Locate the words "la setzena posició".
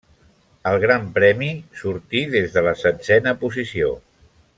2.69-3.93